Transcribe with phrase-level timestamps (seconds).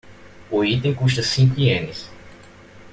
[0.49, 2.09] O item custa cinco ienes.